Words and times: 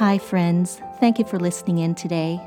Hi, 0.00 0.16
friends. 0.16 0.80
Thank 0.98 1.18
you 1.18 1.26
for 1.26 1.38
listening 1.38 1.76
in 1.76 1.94
today. 1.94 2.40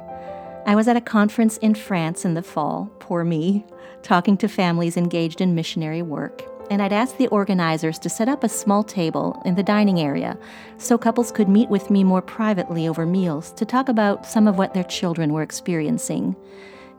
I 0.66 0.74
was 0.74 0.88
at 0.88 0.98
a 0.98 1.02
conference 1.02 1.58
in 1.58 1.76
France 1.76 2.26
in 2.26 2.34
the 2.34 2.42
fall, 2.42 2.92
poor 2.98 3.24
me, 3.24 3.64
talking 4.02 4.38
to 4.38 4.48
families 4.48 4.98
engaged 4.98 5.40
in 5.40 5.54
missionary 5.54 6.02
work, 6.02 6.42
and 6.72 6.82
I'd 6.82 6.92
asked 6.92 7.20
the 7.20 7.28
organizers 7.28 8.00
to 8.00 8.10
set 8.10 8.28
up 8.28 8.44
a 8.44 8.50
small 8.50 8.84
table 8.84 9.40
in 9.46 9.54
the 9.54 9.62
dining 9.62 10.00
area 10.00 10.36
so 10.80 10.98
couples 10.98 11.32
could 11.32 11.48
meet 11.48 11.70
with 11.70 11.92
me 11.92 12.04
more 12.04 12.24
privately 12.24 12.88
over 12.88 13.06
meals 13.06 13.52
to 13.52 13.66
talk 13.66 13.88
about 13.88 14.26
some 14.26 14.48
of 14.48 14.58
what 14.58 14.74
their 14.74 14.84
children 14.84 15.32
were 15.32 15.44
experiencing. 15.44 16.36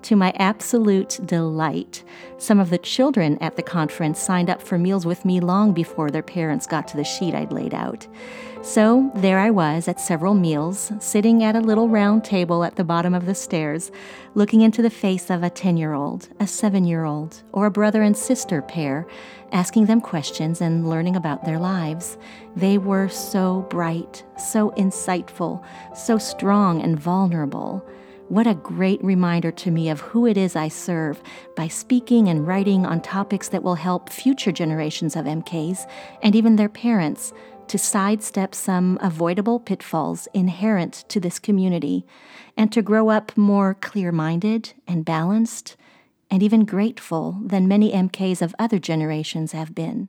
To 0.03 0.15
my 0.15 0.33
absolute 0.37 1.19
delight, 1.25 2.05
some 2.39 2.61
of 2.61 2.71
the 2.71 2.79
children 2.79 3.39
at 3.41 3.57
the 3.57 3.63
conference 3.63 4.21
signed 4.21 4.51
up 4.51 4.63
for 4.63 4.79
meals 4.79 5.05
with 5.05 5.25
me 5.25 5.41
long 5.41 5.73
before 5.73 6.13
their 6.13 6.23
parents 6.23 6.69
got 6.69 6.87
to 6.89 6.97
the 6.97 7.03
sheet 7.03 7.35
I'd 7.35 7.51
laid 7.51 7.75
out. 7.75 8.07
So 8.65 9.13
there 9.17 9.39
I 9.41 9.51
was 9.51 9.89
at 9.89 10.01
several 10.01 10.33
meals, 10.33 10.91
sitting 10.99 11.45
at 11.45 11.55
a 11.55 11.61
little 11.61 11.91
round 11.91 12.25
table 12.25 12.65
at 12.65 12.77
the 12.77 12.83
bottom 12.83 13.13
of 13.13 13.27
the 13.27 13.35
stairs, 13.35 13.93
looking 14.35 14.63
into 14.63 14.81
the 14.81 14.89
face 14.89 15.29
of 15.29 15.43
a 15.43 15.51
10 15.51 15.77
year 15.77 15.93
old, 15.93 16.31
a 16.41 16.47
7 16.47 16.87
year 16.87 17.05
old, 17.05 17.43
or 17.53 17.67
a 17.67 17.71
brother 17.71 18.01
and 18.01 18.17
sister 18.17 18.63
pair, 18.63 19.07
asking 19.53 19.85
them 19.85 20.01
questions 20.01 20.63
and 20.63 20.89
learning 20.89 21.15
about 21.15 21.45
their 21.45 21.59
lives. 21.59 22.17
They 22.57 22.79
were 22.79 23.11
so 23.11 23.67
bright, 23.69 24.25
so 24.39 24.71
insightful, 24.79 25.63
so 25.95 26.17
strong 26.17 26.81
and 26.81 26.99
vulnerable. 26.99 27.87
What 28.29 28.47
a 28.47 28.55
great 28.55 29.05
reminder 29.05 29.51
to 29.51 29.71
me 29.71 29.91
of 29.91 30.01
who 30.01 30.27
it 30.27 30.39
is 30.39 30.57
I 30.57 30.69
serve 30.69 31.23
by 31.55 31.69
speaking 31.69 32.29
and 32.31 32.47
writing 32.47 32.87
on 32.87 33.03
topics 33.03 33.49
that 33.51 33.63
will 33.63 33.75
help 33.75 34.09
future 34.09 34.51
generations 34.51 35.15
of 35.15 35.27
MKs 35.27 35.87
and 36.23 36.35
even 36.35 36.57
their 36.57 36.71
parents 36.71 37.35
to 37.69 37.79
sidestep 37.79 38.55
some 38.55 38.99
avoidable 39.01 39.61
pitfalls 39.61 40.29
inherent 40.35 41.05
to 41.09 41.21
this 41.21 41.39
community 41.39 42.07
and 42.57 42.73
to 42.73 42.83
grow 42.83 43.11
up 43.11 43.37
more 43.37 43.75
clear 43.75 44.13
minded 44.13 44.73
and 44.87 45.05
balanced 45.05 45.77
and 46.31 46.43
even 46.43 46.65
grateful 46.65 47.39
than 47.43 47.69
many 47.69 47.93
MKs 47.93 48.43
of 48.43 48.55
other 48.59 48.79
generations 48.79 49.53
have 49.53 49.75
been. 49.75 50.09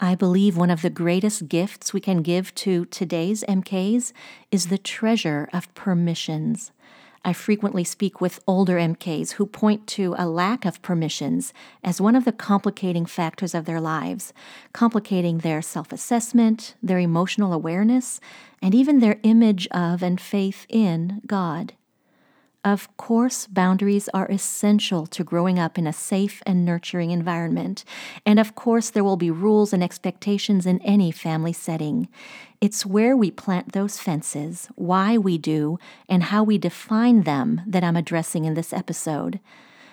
I 0.00 0.14
believe 0.14 0.56
one 0.56 0.70
of 0.70 0.82
the 0.82 0.90
greatest 0.90 1.48
gifts 1.48 1.92
we 1.92 2.00
can 2.00 2.22
give 2.22 2.54
to 2.56 2.84
today's 2.86 3.44
MKs 3.44 4.12
is 4.50 4.66
the 4.66 4.78
treasure 4.78 5.48
of 5.52 5.72
permissions. 5.74 6.72
I 7.24 7.32
frequently 7.32 7.84
speak 7.84 8.20
with 8.20 8.40
older 8.46 8.76
MKs 8.76 9.32
who 9.32 9.46
point 9.46 9.86
to 9.88 10.14
a 10.18 10.28
lack 10.28 10.66
of 10.66 10.82
permissions 10.82 11.54
as 11.82 12.00
one 12.00 12.14
of 12.14 12.26
the 12.26 12.32
complicating 12.32 13.06
factors 13.06 13.54
of 13.54 13.64
their 13.64 13.80
lives, 13.80 14.34
complicating 14.74 15.38
their 15.38 15.62
self 15.62 15.90
assessment, 15.90 16.74
their 16.82 16.98
emotional 16.98 17.54
awareness, 17.54 18.20
and 18.60 18.74
even 18.74 19.00
their 19.00 19.20
image 19.22 19.66
of 19.68 20.02
and 20.02 20.20
faith 20.20 20.66
in 20.68 21.22
God. 21.26 21.72
Of 22.64 22.94
course, 22.96 23.46
boundaries 23.46 24.08
are 24.14 24.26
essential 24.28 25.06
to 25.08 25.22
growing 25.22 25.58
up 25.58 25.76
in 25.76 25.86
a 25.86 25.92
safe 25.92 26.42
and 26.46 26.64
nurturing 26.64 27.10
environment. 27.10 27.84
And 28.24 28.38
of 28.38 28.54
course, 28.54 28.88
there 28.88 29.04
will 29.04 29.18
be 29.18 29.30
rules 29.30 29.74
and 29.74 29.84
expectations 29.84 30.64
in 30.64 30.80
any 30.80 31.10
family 31.10 31.52
setting. 31.52 32.08
It's 32.64 32.86
where 32.86 33.14
we 33.14 33.30
plant 33.30 33.72
those 33.72 33.98
fences, 33.98 34.70
why 34.74 35.18
we 35.18 35.36
do, 35.36 35.78
and 36.08 36.22
how 36.22 36.42
we 36.42 36.56
define 36.56 37.24
them 37.24 37.60
that 37.66 37.84
I'm 37.84 37.94
addressing 37.94 38.46
in 38.46 38.54
this 38.54 38.72
episode. 38.72 39.38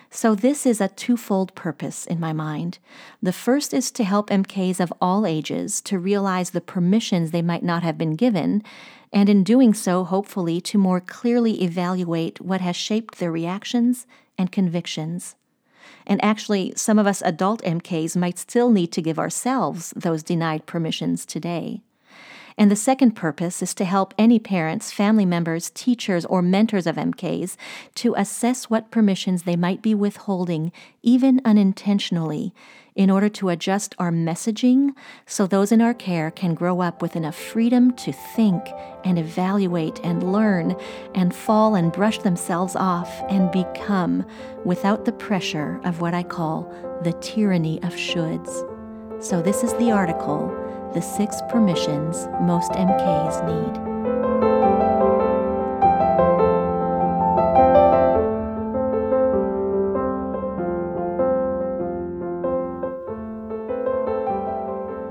So, 0.08 0.34
this 0.34 0.64
is 0.64 0.80
a 0.80 0.88
twofold 0.88 1.54
purpose 1.54 2.06
in 2.06 2.18
my 2.18 2.32
mind. 2.32 2.78
The 3.22 3.30
first 3.34 3.74
is 3.74 3.90
to 3.90 4.04
help 4.04 4.30
MKs 4.30 4.80
of 4.80 4.90
all 5.02 5.26
ages 5.26 5.82
to 5.82 5.98
realize 5.98 6.52
the 6.52 6.62
permissions 6.62 7.30
they 7.30 7.42
might 7.42 7.62
not 7.62 7.82
have 7.82 7.98
been 7.98 8.16
given, 8.16 8.62
and 9.12 9.28
in 9.28 9.44
doing 9.44 9.74
so, 9.74 10.02
hopefully, 10.02 10.58
to 10.62 10.78
more 10.78 11.02
clearly 11.02 11.62
evaluate 11.62 12.40
what 12.40 12.62
has 12.62 12.74
shaped 12.74 13.18
their 13.18 13.30
reactions 13.30 14.06
and 14.38 14.50
convictions. 14.50 15.36
And 16.06 16.24
actually, 16.24 16.72
some 16.76 16.98
of 16.98 17.06
us 17.06 17.20
adult 17.20 17.60
MKs 17.64 18.16
might 18.16 18.38
still 18.38 18.70
need 18.70 18.92
to 18.92 19.02
give 19.02 19.18
ourselves 19.18 19.92
those 19.94 20.22
denied 20.22 20.64
permissions 20.64 21.26
today. 21.26 21.82
And 22.56 22.70
the 22.70 22.76
second 22.76 23.12
purpose 23.12 23.62
is 23.62 23.74
to 23.74 23.84
help 23.84 24.14
any 24.18 24.38
parents, 24.38 24.92
family 24.92 25.26
members, 25.26 25.70
teachers, 25.70 26.24
or 26.24 26.42
mentors 26.42 26.86
of 26.86 26.96
MKs 26.96 27.56
to 27.96 28.14
assess 28.16 28.70
what 28.70 28.90
permissions 28.90 29.42
they 29.42 29.56
might 29.56 29.82
be 29.82 29.94
withholding, 29.94 30.72
even 31.02 31.40
unintentionally, 31.44 32.54
in 32.94 33.10
order 33.10 33.28
to 33.28 33.48
adjust 33.48 33.94
our 33.98 34.10
messaging 34.10 34.90
so 35.26 35.46
those 35.46 35.72
in 35.72 35.80
our 35.80 35.94
care 35.94 36.30
can 36.30 36.54
grow 36.54 36.80
up 36.80 37.00
with 37.00 37.16
enough 37.16 37.36
freedom 37.36 37.92
to 37.94 38.12
think 38.12 38.62
and 39.04 39.18
evaluate 39.18 39.98
and 40.04 40.30
learn 40.32 40.76
and 41.14 41.34
fall 41.34 41.74
and 41.74 41.92
brush 41.92 42.18
themselves 42.18 42.76
off 42.76 43.10
and 43.30 43.50
become 43.50 44.24
without 44.64 45.04
the 45.04 45.12
pressure 45.12 45.80
of 45.84 46.00
what 46.00 46.12
I 46.12 46.22
call 46.22 46.64
the 47.02 47.14
tyranny 47.20 47.82
of 47.82 47.94
shoulds. 47.94 48.68
So, 49.22 49.40
this 49.40 49.62
is 49.62 49.72
the 49.74 49.90
article 49.90 50.61
the 50.94 51.00
six 51.00 51.40
permissions 51.48 52.28
most 52.42 52.70
MKs 52.72 53.46
need. 53.46 53.92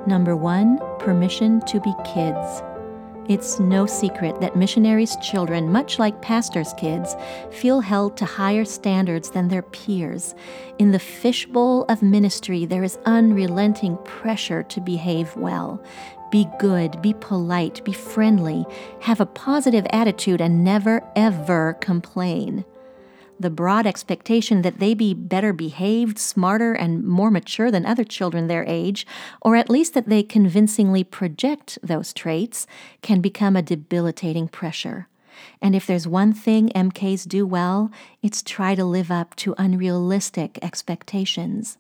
Number 0.08 0.36
one, 0.36 0.78
permission 1.00 1.62
to 1.68 1.80
be 1.80 1.94
kids. 2.06 2.62
It's 3.30 3.60
no 3.60 3.86
secret 3.86 4.42
that 4.42 4.56
missionaries' 4.56 5.16
children, 5.18 5.72
much 5.72 6.00
like 6.00 6.22
pastors' 6.22 6.74
kids, 6.74 7.16
feel 7.52 7.80
held 7.80 8.18
to 8.18 8.26
higher 8.26 8.66
standards 8.66 9.30
than 9.30 9.48
their 9.48 9.62
peers. 9.62 10.36
In 10.80 10.92
the 10.92 11.00
fishbowl 11.00 11.86
of 11.88 12.02
ministry, 12.02 12.66
there 12.66 12.84
is 12.84 12.98
unrelenting 13.06 13.98
pressure 14.04 14.64
to 14.64 14.82
behave 14.82 15.36
well. 15.36 15.82
Be 16.32 16.48
good, 16.60 17.02
be 17.02 17.14
polite, 17.14 17.84
be 17.84 17.94
friendly, 17.94 18.66
have 19.02 19.20
a 19.20 19.26
positive 19.26 19.86
attitude, 19.92 20.42
and 20.42 20.64
never, 20.64 21.04
ever 21.16 21.74
complain 21.82 22.66
the 23.42 23.50
broad 23.50 23.86
expectation 23.86 24.62
that 24.62 24.80
they 24.80 24.94
be 24.94 25.14
better 25.14 25.54
behaved, 25.54 26.18
smarter, 26.18 26.74
and 26.74 27.04
more 27.04 27.32
mature 27.32 27.72
than 27.72 27.86
other 27.86 28.04
children 28.04 28.48
their 28.48 28.66
age, 28.68 29.06
or 29.42 29.56
at 29.56 29.70
least 29.70 29.94
that 29.94 30.10
they 30.10 30.24
convincingly 30.24 31.04
project 31.04 31.78
those 31.84 32.14
traits, 32.14 32.68
can 33.02 33.22
become 33.22 33.56
a 33.56 33.62
debilitating 33.62 34.48
pressure. 34.48 35.08
And 35.62 35.76
if 35.76 35.88
there's 35.88 36.08
one 36.08 36.34
thing 36.34 36.70
MKs 36.70 37.28
do 37.28 37.46
well, 37.46 37.92
it's 38.22 38.44
try 38.44 38.76
to 38.76 38.86
live 38.86 39.12
up 39.12 39.36
to 39.38 39.56
unrealistic 39.58 40.60
expectations. 40.62 41.78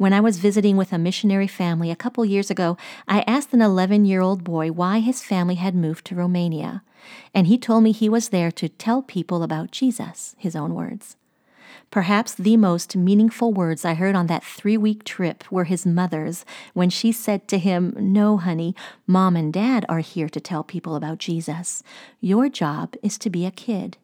When 0.00 0.14
I 0.14 0.20
was 0.20 0.38
visiting 0.38 0.78
with 0.78 0.94
a 0.94 0.98
missionary 0.98 1.46
family 1.46 1.90
a 1.90 1.94
couple 1.94 2.24
years 2.24 2.50
ago, 2.50 2.78
I 3.06 3.22
asked 3.26 3.52
an 3.52 3.60
11 3.60 4.06
year 4.06 4.22
old 4.22 4.42
boy 4.42 4.72
why 4.72 5.00
his 5.00 5.22
family 5.22 5.56
had 5.56 5.74
moved 5.74 6.06
to 6.06 6.14
Romania. 6.14 6.82
And 7.34 7.48
he 7.48 7.58
told 7.58 7.84
me 7.84 7.92
he 7.92 8.08
was 8.08 8.30
there 8.30 8.50
to 8.50 8.70
tell 8.70 9.02
people 9.02 9.42
about 9.42 9.72
Jesus, 9.72 10.34
his 10.38 10.56
own 10.56 10.74
words. 10.74 11.18
Perhaps 11.90 12.32
the 12.32 12.56
most 12.56 12.96
meaningful 12.96 13.52
words 13.52 13.84
I 13.84 13.92
heard 13.92 14.14
on 14.14 14.26
that 14.28 14.42
three 14.42 14.78
week 14.78 15.04
trip 15.04 15.44
were 15.52 15.64
his 15.64 15.84
mother's 15.84 16.46
when 16.72 16.88
she 16.88 17.12
said 17.12 17.46
to 17.48 17.58
him, 17.58 17.94
No, 17.98 18.38
honey, 18.38 18.74
mom 19.06 19.36
and 19.36 19.52
dad 19.52 19.84
are 19.86 19.98
here 19.98 20.30
to 20.30 20.40
tell 20.40 20.64
people 20.64 20.96
about 20.96 21.18
Jesus. 21.18 21.82
Your 22.22 22.48
job 22.48 22.94
is 23.02 23.18
to 23.18 23.28
be 23.28 23.44
a 23.44 23.50
kid. 23.50 23.98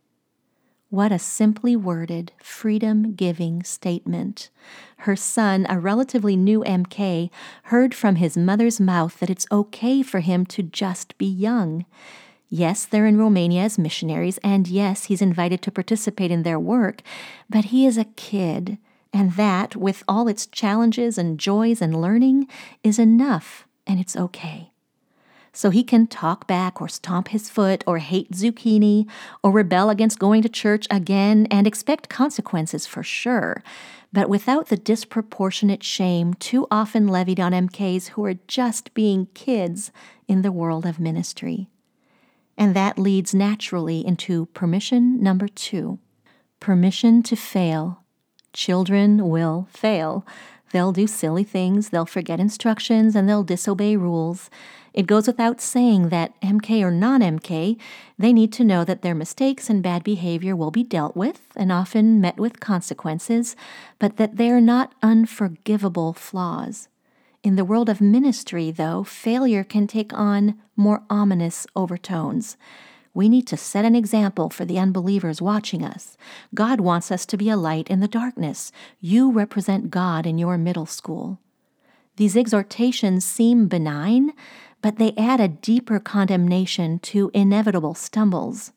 What 0.89 1.11
a 1.11 1.19
simply 1.19 1.75
worded, 1.75 2.31
freedom 2.39 3.15
giving 3.15 3.65
statement. 3.65 4.51
Her 4.99 5.17
son, 5.17 5.67
a 5.69 5.81
relatively 5.81 6.37
new 6.37 6.63
MK, 6.63 7.29
heard 7.65 7.93
from 7.93 8.17
his 8.17 8.37
mother's 8.37 8.79
mouth 8.79 9.19
that 9.19 9.29
it's 9.29 9.49
okay 9.51 10.03
for 10.03 10.21
him 10.21 10.47
to 10.47 10.63
just 10.63 11.19
be 11.19 11.27
young. 11.27 11.87
Yes, 12.49 12.85
they're 12.85 13.07
in 13.07 13.19
Romania 13.19 13.63
as 13.63 13.79
missionaries, 13.79 14.39
and 14.45 14.69
yes, 14.69 15.07
he's 15.07 15.21
invited 15.21 15.61
to 15.63 15.73
participate 15.73 16.31
in 16.31 16.45
their 16.45 16.61
work, 16.61 17.03
but 17.51 17.67
he 17.67 17.85
is 17.85 17.99
a 17.99 18.05
kid, 18.05 18.79
and 19.13 19.33
that, 19.33 19.75
with 19.75 20.05
all 20.07 20.29
its 20.29 20.47
challenges 20.47 21.19
and 21.19 21.41
joys 21.41 21.83
and 21.83 22.01
learning, 22.01 22.47
is 22.85 23.01
enough, 23.01 23.67
and 23.89 23.99
it's 23.99 24.15
okay 24.15 24.71
so 25.57 25.71
he 25.71 25.83
can 25.83 26.07
talk 26.07 26.47
back 26.47 26.83
or 26.83 26.89
stomp 26.89 27.29
his 27.29 27.49
foot 27.49 27.83
or 27.87 27.97
hate 27.97 28.31
zucchini 28.31 29.09
or 29.43 29.51
rebel 29.51 29.89
against 29.89 30.19
going 30.19 30.43
to 30.43 30.51
church 30.51 30.87
again 30.91 31.47
and 31.51 31.67
expect 31.67 32.11
consequences 32.11 32.87
for 32.87 33.03
sure, 33.03 33.63
but 34.13 34.29
without 34.29 34.67
the 34.67 34.77
disproportionate 34.77 35.83
shame 35.83 36.35
too 36.35 36.67
often 36.71 37.09
levied 37.09 37.41
on 37.41 37.53
MKs 37.53 38.09
who 38.09 38.25
are 38.27 38.35
just 38.47 38.93
being 38.93 39.29
kids 39.33 39.91
in 40.29 40.43
the 40.43 40.53
world 40.53 40.85
of 40.85 41.01
ministry. 41.01 41.69
And 42.59 42.77
that 42.77 42.99
leads 42.99 43.35
naturally 43.35 44.07
into 44.07 44.47
permission 44.47 45.23
number 45.23 45.49
two 45.49 45.99
permission 46.61 47.23
to 47.23 47.35
fail. 47.35 48.03
Children 48.53 49.29
will 49.29 49.69
fail. 49.71 50.27
They'll 50.73 50.93
do 50.93 51.07
silly 51.07 51.45
things, 51.45 51.91
they'll 51.91 52.07
forget 52.07 52.41
instructions, 52.41 53.15
and 53.15 53.29
they'll 53.29 53.45
disobey 53.45 53.97
rules. 53.97 54.51
It 54.97 55.07
goes 55.07 55.27
without 55.27 55.61
saying 55.61 56.09
that 56.09 56.41
MK 56.41 56.81
or 56.81 56.91
non 56.91 57.21
MK, 57.21 57.79
they 58.19 58.33
need 58.33 58.51
to 58.55 58.65
know 58.65 58.83
that 58.83 59.03
their 59.03 59.15
mistakes 59.15 59.69
and 59.69 59.83
bad 59.83 60.03
behavior 60.03 60.57
will 60.57 60.71
be 60.71 60.83
dealt 60.83 61.15
with 61.15 61.43
and 61.55 61.71
often 61.71 62.19
met 62.19 62.39
with 62.39 62.61
consequences, 62.61 63.55
but 63.99 64.17
that 64.17 64.39
they 64.39 64.51
are 64.51 64.61
not 64.61 64.95
unforgivable 65.03 66.15
flaws. 66.15 66.89
In 67.43 67.57
the 67.57 67.65
world 67.65 67.91
of 67.91 68.01
ministry, 68.01 68.71
though, 68.71 69.05
failure 69.05 69.65
can 69.65 69.87
take 69.87 70.15
on 70.15 70.59
more 70.77 71.03
ominous 71.11 71.67
overtones. 71.77 72.57
We 73.13 73.29
need 73.29 73.47
to 73.49 73.57
set 73.59 73.85
an 73.85 73.95
example 73.95 74.49
for 74.49 74.65
the 74.65 74.79
unbelievers 74.79 75.43
watching 75.43 75.85
us. 75.85 76.17
God 76.55 76.81
wants 76.81 77.13
us 77.13 77.27
to 77.27 77.37
be 77.37 77.51
a 77.51 77.57
light 77.57 77.89
in 77.89 78.01
the 78.01 78.09
darkness. 78.09 78.73
You 79.01 79.31
represent 79.31 79.91
God 79.91 80.27
in 80.27 80.39
your 80.39 80.57
middle 80.57 80.87
school. 80.87 81.39
These 82.17 82.37
exhortations 82.37 83.27
seem 83.27 83.69
benign, 83.69 84.33
but 84.83 84.97
they 84.97 85.15
add 85.17 85.41
a 85.41 85.49
deeper 85.49 85.99
condemnation 85.99 86.99
to 87.01 87.31
inevitable 87.35 87.95
stumbles. 87.95 88.73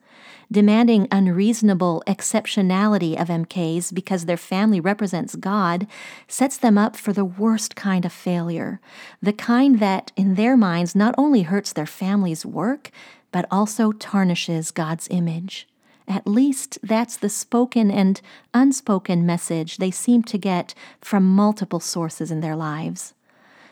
Demanding 0.52 1.08
unreasonable 1.12 2.02
exceptionality 2.08 3.20
of 3.20 3.28
MKs 3.28 3.94
because 3.94 4.26
their 4.26 4.38
family 4.38 4.80
represents 4.80 5.36
God 5.36 5.86
sets 6.28 6.58
them 6.58 6.78
up 6.78 6.96
for 6.96 7.14
the 7.14 7.26
worst 7.26 7.76
kind 7.76 8.04
of 8.04 8.12
failure, 8.12 8.82
the 9.22 9.34
kind 9.34 9.80
that, 9.80 10.12
in 10.16 10.36
their 10.36 10.58
minds, 10.58 10.96
not 10.96 11.14
only 11.18 11.44
hurts 11.44 11.72
their 11.72 11.86
family's 11.86 12.46
work, 12.46 12.90
but 13.32 13.46
also 13.52 13.92
tarnishes 13.92 14.72
God's 14.72 15.08
image. 15.12 15.68
At 16.08 16.26
least 16.26 16.80
that's 16.82 17.18
the 17.18 17.30
spoken 17.30 17.92
and 17.92 18.20
unspoken 18.52 19.28
message 19.28 19.78
they 19.78 19.92
seem 19.92 20.24
to 20.24 20.40
get 20.40 20.74
from 21.00 21.24
multiple 21.24 21.80
sources 21.80 22.32
in 22.32 22.40
their 22.40 22.56
lives. 22.56 23.14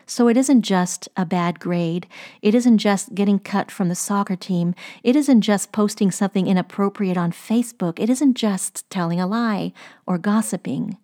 So 0.08 0.26
it 0.26 0.38
isn't 0.38 0.62
just 0.62 1.06
a 1.18 1.26
bad 1.26 1.60
grade. 1.60 2.06
It 2.40 2.54
isn't 2.54 2.78
just 2.78 3.14
getting 3.14 3.38
cut 3.38 3.70
from 3.70 3.90
the 3.90 3.94
soccer 3.94 4.36
team. 4.36 4.74
It 5.02 5.14
isn't 5.14 5.42
just 5.42 5.70
posting 5.70 6.10
something 6.10 6.46
inappropriate 6.46 7.18
on 7.18 7.30
Facebook. 7.30 8.00
It 8.00 8.08
isn't 8.08 8.34
just 8.34 8.88
telling 8.88 9.20
a 9.20 9.26
lie 9.26 9.74
or 10.06 10.16
gossiping. 10.16 10.96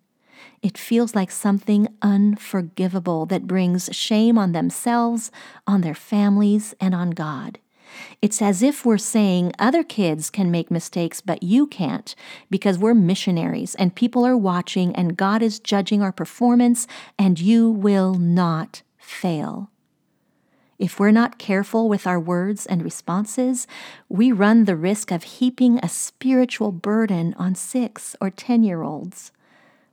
It 0.63 0.75
feels 0.75 1.13
like 1.13 1.29
something 1.29 1.87
unforgivable 2.01 3.27
that 3.27 3.45
brings 3.45 3.89
shame 3.91 4.39
on 4.39 4.53
themselves, 4.53 5.31
on 5.67 5.81
their 5.81 5.93
families, 5.93 6.73
and 6.81 6.95
on 6.95 7.11
God. 7.11 7.59
It's 8.23 8.41
as 8.41 8.63
if 8.63 8.83
we're 8.83 8.97
saying 8.97 9.51
other 9.59 9.83
kids 9.83 10.31
can 10.31 10.49
make 10.49 10.71
mistakes, 10.71 11.21
but 11.21 11.43
you 11.43 11.67
can't 11.67 12.15
because 12.49 12.79
we're 12.79 12.95
missionaries 12.95 13.75
and 13.75 13.93
people 13.93 14.25
are 14.25 14.35
watching 14.35 14.95
and 14.95 15.15
God 15.15 15.43
is 15.43 15.59
judging 15.59 16.01
our 16.01 16.11
performance 16.11 16.87
and 17.19 17.39
you 17.39 17.69
will 17.69 18.15
not 18.15 18.81
fail. 19.05 19.69
If 20.77 20.99
we're 20.99 21.11
not 21.11 21.37
careful 21.37 21.87
with 21.87 22.05
our 22.05 22.19
words 22.19 22.65
and 22.65 22.83
responses, 22.83 23.65
we 24.09 24.31
run 24.31 24.65
the 24.65 24.75
risk 24.75 25.09
of 25.11 25.23
heaping 25.23 25.79
a 25.79 25.87
spiritual 25.87 26.73
burden 26.73 27.33
on 27.37 27.55
six 27.55 28.15
or 28.19 28.29
ten 28.29 28.63
year 28.63 28.81
olds. 28.81 29.31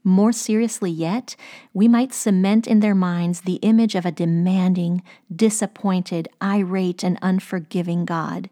More 0.04 0.32
seriously 0.32 0.90
yet, 0.90 1.36
we 1.72 1.86
might 1.86 2.12
cement 2.12 2.66
in 2.66 2.80
their 2.80 2.94
minds 2.94 3.42
the 3.42 3.60
image 3.62 3.94
of 3.94 4.04
a 4.04 4.10
demanding, 4.10 5.02
disappointed, 5.34 6.28
irate, 6.42 7.04
and 7.04 7.18
unforgiving 7.22 8.04
God. 8.04 8.50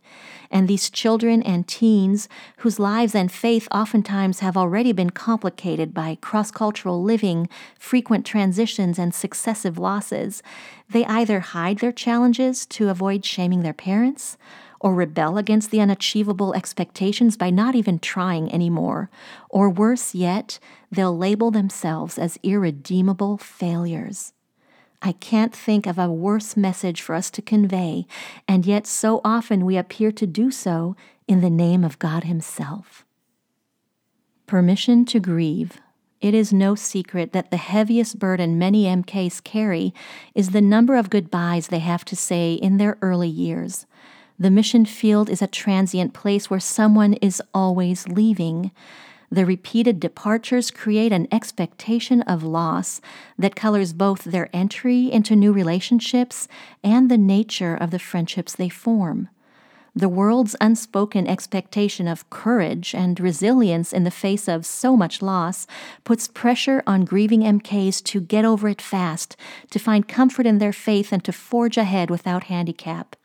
And 0.49 0.69
these 0.69 0.88
children 0.88 1.43
and 1.43 1.67
teens, 1.67 2.29
whose 2.58 2.79
lives 2.79 3.17
and 3.17 3.32
faith 3.32 3.67
oftentimes 3.73 4.41
have 4.41 4.56
already 4.56 4.93
been 4.93 5.11
complicated 5.11 5.93
by 5.93 6.19
cross 6.20 6.52
cultural 6.52 7.02
living, 7.02 7.49
frequent 7.79 8.25
transitions, 8.25 8.96
and 8.96 9.12
successive 9.12 9.76
losses, 9.76 10.44
they 10.88 11.05
either 11.06 11.41
hide 11.41 11.79
their 11.79 11.93
challenges 11.93 12.64
to 12.67 12.91
avoid 12.91 13.25
shaming 13.25 13.62
their 13.62 13.73
parents 13.73 14.38
or 14.81 14.94
rebel 14.94 15.37
against 15.37 15.71
the 15.71 15.81
unachievable 15.81 16.55
expectations 16.55 17.37
by 17.37 17.50
not 17.50 17.75
even 17.75 17.99
trying 17.99 18.53
anymore. 18.53 19.11
Or 19.49 19.69
worse 19.69 20.15
yet, 20.15 20.59
they'll 20.91 21.17
label 21.17 21.50
themselves 21.50 22.19
as 22.19 22.38
irredeemable 22.43 23.37
failures. 23.37 24.32
I 25.03 25.12
can't 25.12 25.55
think 25.55 25.87
of 25.87 25.99
a 25.99 26.12
worse 26.12 26.56
message 26.56 27.00
for 27.00 27.15
us 27.15 27.31
to 27.32 27.43
convey, 27.43 28.06
and 28.47 28.67
yet 28.67 28.87
so 28.87 29.21
often 29.25 29.65
we 29.65 29.77
appear 29.77 30.12
to 30.12 30.27
do 30.27 30.50
so 30.50 30.97
in 31.27 31.41
the 31.41 31.50
name 31.50 31.85
of 31.85 31.99
God 31.99 32.25
Himself. 32.25 33.05
Permission 34.47 35.05
to 35.06 35.21
grieve. 35.21 35.79
It 36.21 36.35
is 36.35 36.53
no 36.53 36.75
secret 36.75 37.32
that 37.32 37.50
the 37.50 37.56
heaviest 37.56 38.19
burden 38.19 38.59
many 38.59 38.85
MKs 38.85 39.43
carry 39.43 39.94
is 40.35 40.50
the 40.50 40.61
number 40.61 40.97
of 40.97 41.09
goodbyes 41.09 41.69
they 41.69 41.79
have 41.79 42.05
to 42.06 42.17
say 42.17 42.55
in 42.55 42.77
their 42.77 42.99
early 43.00 43.29
years. 43.29 43.87
The 44.41 44.51
mission 44.51 44.87
field 44.87 45.29
is 45.29 45.43
a 45.43 45.47
transient 45.47 46.15
place 46.15 46.49
where 46.49 46.61
someone 46.61 47.13
is 47.13 47.43
always 47.53 48.09
leaving. 48.09 48.71
The 49.31 49.45
repeated 49.45 50.01
departures 50.01 50.71
create 50.71 51.13
an 51.13 51.29
expectation 51.31 52.23
of 52.23 52.43
loss 52.43 53.03
that 53.39 53.55
colors 53.55 53.93
both 53.93 54.25
their 54.25 54.49
entry 54.57 55.13
into 55.13 55.37
new 55.37 55.53
relationships 55.53 56.49
and 56.83 57.11
the 57.11 57.19
nature 57.19 57.75
of 57.75 57.91
the 57.91 57.99
friendships 57.99 58.55
they 58.55 58.71
form. 58.71 59.29
The 59.95 60.09
world's 60.09 60.57
unspoken 60.59 61.27
expectation 61.27 62.09
of 62.09 62.31
courage 62.31 62.95
and 62.95 63.21
resilience 63.21 63.93
in 63.93 64.05
the 64.05 64.11
face 64.11 64.49
of 64.49 64.65
so 64.65 64.97
much 64.97 65.21
loss 65.21 65.67
puts 66.03 66.29
pressure 66.29 66.83
on 66.87 67.05
grieving 67.05 67.43
MKs 67.43 68.03
to 68.05 68.23
get 68.23 68.47
over 68.47 68.69
it 68.69 68.81
fast, 68.81 69.37
to 69.71 69.79
find 69.79 70.09
comfort 70.09 70.47
in 70.47 70.57
their 70.57 70.73
faith, 70.73 71.13
and 71.13 71.23
to 71.25 71.33
forge 71.33 71.77
ahead 71.77 72.09
without 72.09 72.45
handicap 72.45 73.17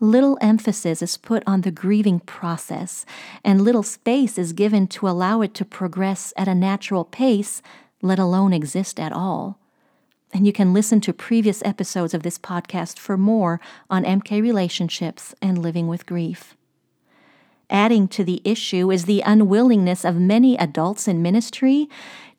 little 0.00 0.38
emphasis 0.40 1.02
is 1.02 1.18
put 1.18 1.42
on 1.46 1.60
the 1.60 1.70
grieving 1.70 2.20
process, 2.20 3.04
and 3.44 3.60
little 3.60 3.82
space 3.82 4.38
is 4.38 4.54
given 4.54 4.86
to 4.88 5.08
allow 5.08 5.42
it 5.42 5.54
to 5.54 5.64
progress 5.64 6.32
at 6.36 6.48
a 6.48 6.54
natural 6.54 7.04
pace, 7.04 7.60
let 8.02 8.18
alone 8.18 8.52
exist 8.52 8.98
at 8.98 9.12
all. 9.12 9.58
And 10.32 10.46
you 10.46 10.52
can 10.52 10.72
listen 10.72 11.00
to 11.02 11.12
previous 11.12 11.62
episodes 11.64 12.14
of 12.14 12.22
this 12.22 12.38
podcast 12.38 12.98
for 12.98 13.16
more 13.16 13.60
on 13.90 14.04
MK 14.04 14.40
relationships 14.40 15.34
and 15.42 15.58
living 15.58 15.86
with 15.86 16.06
grief. 16.06 16.56
Adding 17.68 18.08
to 18.08 18.24
the 18.24 18.40
issue 18.44 18.90
is 18.90 19.04
the 19.04 19.22
unwillingness 19.24 20.04
of 20.04 20.16
many 20.16 20.56
adults 20.56 21.06
in 21.06 21.22
ministry 21.22 21.88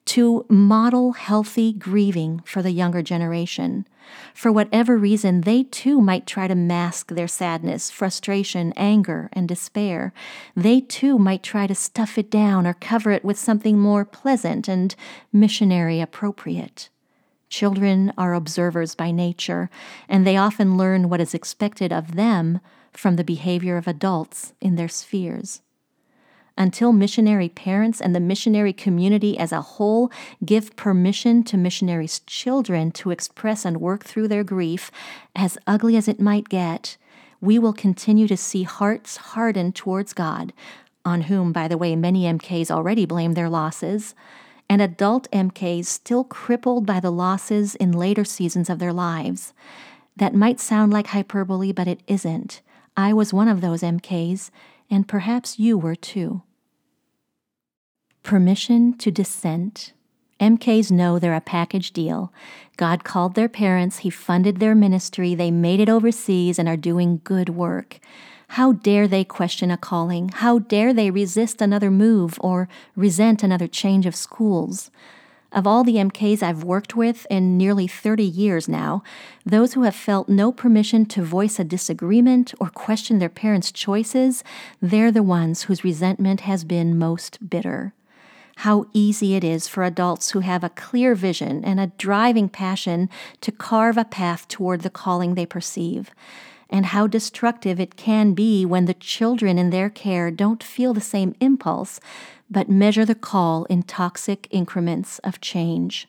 to 0.06 0.46
model 0.50 1.14
healthy 1.14 1.74
grieving 1.74 2.42
for 2.46 2.62
the 2.62 2.72
younger 2.72 3.02
generation. 3.02 3.88
For 4.34 4.52
whatever 4.52 4.98
reason, 4.98 5.42
they 5.42 5.64
too 5.64 6.02
might 6.02 6.28
try 6.28 6.48
to 6.48 6.56
mask 6.56 7.12
their 7.12 7.28
sadness, 7.28 7.90
frustration, 7.90 8.74
anger, 8.76 9.30
and 9.34 9.48
despair. 9.48 10.14
They 10.56 10.82
too 10.82 11.18
might 11.18 11.44
try 11.44 11.68
to 11.68 11.76
stuff 11.76 12.18
it 12.18 12.30
down 12.30 12.66
or 12.68 12.74
cover 12.74 13.12
it 13.12 13.24
with 13.24 13.38
something 13.40 13.78
more 13.78 14.04
pleasant 14.04 14.68
and 14.68 14.96
missionary 15.32 16.02
appropriate. 16.02 16.90
Children 17.50 18.14
are 18.18 18.34
observers 18.34 18.96
by 18.96 19.12
nature, 19.12 19.70
and 20.08 20.26
they 20.26 20.38
often 20.38 20.78
learn 20.78 21.10
what 21.10 21.22
is 21.22 21.34
expected 21.34 21.94
of 21.94 22.16
them 22.16 22.60
from 22.92 23.18
the 23.18 23.24
behavior 23.24 23.78
of 23.78 23.88
adults 23.88 24.54
in 24.62 24.76
their 24.76 24.90
spheres 24.90 25.62
until 26.58 26.92
missionary 26.92 27.50
parents 27.50 28.02
and 28.02 28.16
the 28.16 28.20
missionary 28.20 28.74
community 28.74 29.38
as 29.38 29.52
a 29.52 29.62
whole 29.62 30.12
give 30.44 30.76
permission 30.76 31.44
to 31.44 31.58
missionaries' 31.58 32.20
children 32.22 32.92
to 32.92 33.12
express 33.12 33.66
and 33.66 33.82
work 33.82 34.04
through 34.04 34.28
their 34.28 34.44
grief, 34.44 34.92
as 35.36 35.58
ugly 35.66 35.96
as 35.96 36.08
it 36.08 36.20
might 36.20 36.50
get, 36.50 36.98
we 37.40 37.58
will 37.58 37.74
continue 37.74 38.28
to 38.28 38.38
see 38.38 38.64
hearts 38.64 39.18
hardened 39.18 39.76
towards 39.76 40.14
God, 40.14 40.54
on 41.04 41.22
whom, 41.22 41.52
by 41.52 41.68
the 41.68 41.78
way, 41.78 41.96
many 41.96 42.24
MKs 42.24 42.70
already 42.70 43.06
blame 43.06 43.34
their 43.34 43.50
losses, 43.50 44.14
and 44.70 44.82
adult 44.82 45.30
MKs 45.32 45.86
still 45.86 46.24
crippled 46.24 46.86
by 46.86 47.00
the 47.00 47.12
losses 47.12 47.76
in 47.76 47.92
later 47.92 48.24
seasons 48.24 48.70
of 48.70 48.80
their 48.80 48.94
lives. 48.94 49.54
That 50.16 50.36
might 50.36 50.60
sound 50.60 50.94
like 50.94 51.08
hyperbole, 51.08 51.72
but 51.72 51.88
it 51.88 52.02
isn't. 52.08 52.62
I 52.96 53.14
was 53.14 53.34
one 53.34 53.48
of 53.48 53.62
those 53.62 53.82
MKs, 53.82 54.52
and 54.92 55.08
perhaps 55.08 55.58
you 55.58 55.78
were 55.78 55.96
too. 55.96 56.44
Permission 58.22 58.96
to 58.98 59.10
dissent. 59.10 59.94
MKs 60.40 60.92
know 60.92 61.18
they're 61.18 61.34
a 61.34 61.42
package 61.42 61.92
deal. 61.92 62.34
God 62.76 63.04
called 63.04 63.36
their 63.36 63.50
parents, 63.50 64.00
He 64.00 64.10
funded 64.10 64.60
their 64.60 64.76
ministry, 64.76 65.34
they 65.34 65.50
made 65.50 65.80
it 65.80 65.90
overseas 65.90 66.60
and 66.60 66.68
are 66.68 66.78
doing 66.78 67.22
good 67.24 67.50
work. 67.50 68.00
How 68.50 68.74
dare 68.74 69.08
they 69.08 69.24
question 69.24 69.72
a 69.72 69.78
calling? 69.78 70.30
How 70.30 70.60
dare 70.60 70.94
they 70.94 71.10
resist 71.10 71.62
another 71.62 71.90
move 71.90 72.38
or 72.42 72.68
resent 72.96 73.44
another 73.44 73.68
change 73.68 74.06
of 74.06 74.16
schools? 74.16 74.92
Of 75.54 75.68
all 75.68 75.84
the 75.84 75.96
MKs 75.96 76.42
I've 76.42 76.64
worked 76.64 76.96
with 76.96 77.28
in 77.30 77.58
nearly 77.58 77.86
30 77.86 78.24
years 78.24 78.70
now, 78.70 79.04
those 79.46 79.74
who 79.74 79.84
have 79.84 79.96
felt 79.96 80.30
no 80.30 80.52
permission 80.52 81.06
to 81.08 81.24
voice 81.24 81.60
a 81.60 81.66
disagreement 81.66 82.54
or 82.60 82.70
question 82.70 83.20
their 83.20 83.28
parents' 83.28 83.72
choices, 83.72 84.46
they're 84.82 85.12
the 85.12 85.24
ones 85.24 85.64
whose 85.64 85.84
resentment 85.84 86.42
has 86.42 86.64
been 86.64 86.98
most 86.98 87.50
bitter. 87.50 87.94
How 88.58 88.86
easy 88.94 89.36
it 89.36 89.44
is 89.44 89.68
for 89.68 89.84
adults 89.84 90.32
who 90.32 90.40
have 90.40 90.64
a 90.64 90.70
clear 90.70 91.16
vision 91.16 91.66
and 91.66 91.82
a 91.82 91.92
driving 91.98 92.48
passion 92.48 93.10
to 93.42 93.52
carve 93.52 93.98
a 93.98 94.06
path 94.06 94.48
toward 94.48 94.82
the 94.82 94.90
calling 94.90 95.36
they 95.36 95.46
perceive 95.46 96.12
and 96.72 96.88
how 96.88 97.06
destructive 97.06 97.80
it 97.80 97.98
can 97.98 98.34
be 98.34 98.66
when 98.66 98.86
the 98.86 98.94
children 98.94 99.58
in 99.58 99.70
their 99.70 99.90
care 99.90 100.32
don't 100.32 100.64
feel 100.64 100.94
the 100.94 101.02
same 101.02 101.36
impulse, 101.42 102.00
but 102.52 102.70
measure 102.70 103.06
the 103.06 103.16
call 103.16 103.64
in 103.66 103.82
toxic 103.82 104.48
increments 104.52 105.18
of 105.20 105.42
change. 105.42 106.08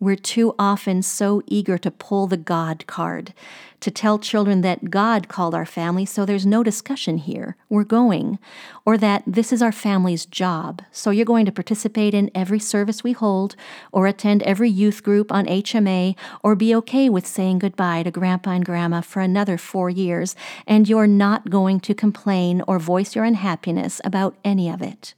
We're 0.00 0.14
too 0.14 0.54
often 0.60 1.02
so 1.02 1.42
eager 1.46 1.76
to 1.76 1.90
pull 1.90 2.28
the 2.28 2.36
God 2.36 2.86
card, 2.86 3.34
to 3.80 3.90
tell 3.90 4.20
children 4.20 4.60
that 4.60 4.90
God 4.90 5.26
called 5.26 5.56
our 5.56 5.66
family, 5.66 6.06
so 6.06 6.24
there's 6.24 6.46
no 6.46 6.62
discussion 6.62 7.18
here. 7.18 7.56
We're 7.68 7.82
going. 7.82 8.38
Or 8.86 8.96
that 8.96 9.24
this 9.26 9.52
is 9.52 9.60
our 9.60 9.72
family's 9.72 10.24
job, 10.24 10.82
so 10.92 11.10
you're 11.10 11.24
going 11.24 11.46
to 11.46 11.52
participate 11.52 12.14
in 12.14 12.30
every 12.32 12.60
service 12.60 13.02
we 13.02 13.10
hold, 13.10 13.56
or 13.90 14.06
attend 14.06 14.44
every 14.44 14.70
youth 14.70 15.02
group 15.02 15.32
on 15.32 15.46
HMA, 15.46 16.14
or 16.44 16.54
be 16.54 16.72
okay 16.76 17.08
with 17.08 17.26
saying 17.26 17.58
goodbye 17.58 18.04
to 18.04 18.12
Grandpa 18.12 18.50
and 18.50 18.64
Grandma 18.64 19.00
for 19.00 19.20
another 19.20 19.58
four 19.58 19.90
years, 19.90 20.36
and 20.64 20.88
you're 20.88 21.08
not 21.08 21.50
going 21.50 21.80
to 21.80 21.92
complain 21.92 22.62
or 22.68 22.78
voice 22.78 23.16
your 23.16 23.24
unhappiness 23.24 24.00
about 24.04 24.36
any 24.44 24.70
of 24.70 24.80
it. 24.80 25.14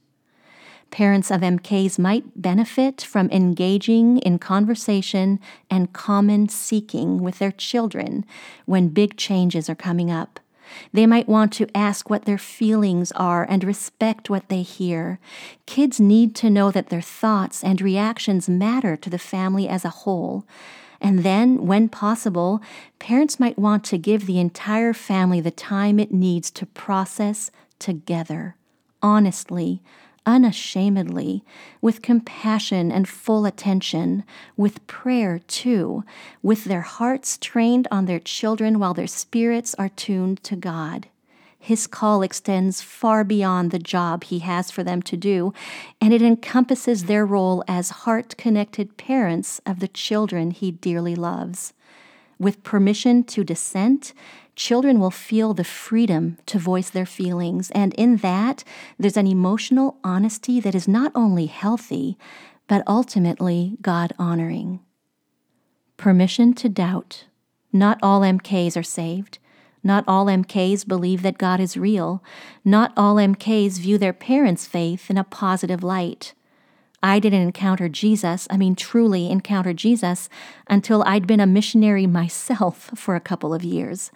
Parents 0.91 1.31
of 1.31 1.39
MKs 1.39 1.97
might 1.97 2.41
benefit 2.41 3.01
from 3.01 3.29
engaging 3.31 4.17
in 4.19 4.37
conversation 4.37 5.39
and 5.69 5.93
common 5.93 6.49
seeking 6.49 7.21
with 7.21 7.39
their 7.39 7.51
children 7.51 8.25
when 8.65 8.89
big 8.89 9.15
changes 9.15 9.69
are 9.69 9.75
coming 9.75 10.11
up. 10.11 10.41
They 10.91 11.05
might 11.05 11.29
want 11.29 11.53
to 11.53 11.69
ask 11.75 12.09
what 12.09 12.25
their 12.25 12.37
feelings 12.37 13.11
are 13.13 13.45
and 13.49 13.63
respect 13.63 14.29
what 14.29 14.49
they 14.49 14.63
hear. 14.63 15.19
Kids 15.65 15.99
need 15.99 16.35
to 16.35 16.49
know 16.49 16.71
that 16.71 16.89
their 16.89 17.01
thoughts 17.01 17.63
and 17.63 17.81
reactions 17.81 18.49
matter 18.49 18.97
to 18.97 19.09
the 19.09 19.19
family 19.19 19.69
as 19.69 19.85
a 19.85 19.89
whole. 19.89 20.45
And 20.99 21.19
then, 21.19 21.65
when 21.65 21.89
possible, 21.89 22.61
parents 22.99 23.39
might 23.39 23.57
want 23.57 23.83
to 23.85 23.97
give 23.97 24.25
the 24.25 24.39
entire 24.39 24.93
family 24.93 25.41
the 25.41 25.51
time 25.51 25.99
it 25.99 26.13
needs 26.13 26.51
to 26.51 26.65
process 26.65 27.49
together, 27.79 28.55
honestly, 29.01 29.81
unashamedly, 30.25 31.43
with 31.81 32.01
compassion 32.01 32.91
and 32.91 33.07
full 33.07 33.45
attention, 33.45 34.23
with 34.55 34.85
prayer 34.87 35.39
too, 35.47 36.03
with 36.41 36.65
their 36.65 36.81
hearts 36.81 37.37
trained 37.37 37.87
on 37.91 38.05
their 38.05 38.19
children 38.19 38.79
while 38.79 38.93
their 38.93 39.07
spirits 39.07 39.73
are 39.75 39.89
tuned 39.89 40.43
to 40.43 40.55
God. 40.55 41.07
His 41.63 41.85
call 41.85 42.23
extends 42.23 42.81
far 42.81 43.23
beyond 43.23 43.69
the 43.69 43.77
job 43.77 44.23
he 44.23 44.39
has 44.39 44.71
for 44.71 44.83
them 44.83 45.03
to 45.03 45.15
do, 45.15 45.53
and 46.01 46.11
it 46.11 46.23
encompasses 46.23 47.05
their 47.05 47.23
role 47.23 47.63
as 47.67 47.91
heart 47.91 48.35
connected 48.35 48.97
parents 48.97 49.61
of 49.63 49.79
the 49.79 49.87
children 49.87 50.49
he 50.49 50.71
dearly 50.71 51.15
loves. 51.15 51.73
With 52.39 52.63
permission 52.63 53.23
to 53.25 53.43
dissent, 53.43 54.13
children 54.55 54.99
will 54.99 55.11
feel 55.11 55.53
the 55.53 55.63
freedom 55.63 56.37
to 56.45 56.59
voice 56.59 56.89
their 56.89 57.05
feelings. 57.05 57.71
And 57.71 57.93
in 57.95 58.17
that, 58.17 58.63
there's 58.99 59.17
an 59.17 59.27
emotional 59.27 59.97
honesty 60.03 60.59
that 60.59 60.75
is 60.75 60.87
not 60.87 61.11
only 61.15 61.45
healthy, 61.47 62.17
but 62.67 62.83
ultimately 62.87 63.77
God 63.81 64.13
honoring. 64.17 64.79
Permission 65.97 66.53
to 66.55 66.69
doubt. 66.69 67.25
Not 67.73 67.99
all 68.01 68.21
MKs 68.21 68.75
are 68.75 68.83
saved. 68.83 69.39
Not 69.83 70.03
all 70.07 70.25
MKs 70.25 70.87
believe 70.87 71.21
that 71.21 71.37
God 71.37 71.59
is 71.59 71.77
real. 71.77 72.23
Not 72.63 72.93
all 72.95 73.15
MKs 73.15 73.79
view 73.79 73.97
their 73.97 74.13
parents' 74.13 74.67
faith 74.67 75.09
in 75.09 75.17
a 75.17 75.23
positive 75.23 75.83
light. 75.83 76.33
I 77.03 77.19
didn't 77.19 77.41
encounter 77.41 77.89
Jesus, 77.89 78.47
I 78.49 78.57
mean, 78.57 78.75
truly 78.75 79.29
encounter 79.29 79.73
Jesus, 79.73 80.29
until 80.67 81.03
I'd 81.03 81.27
been 81.27 81.39
a 81.39 81.47
missionary 81.47 82.05
myself 82.07 82.91
for 82.95 83.15
a 83.15 83.19
couple 83.21 83.53
of 83.53 83.63
years. 83.63 84.11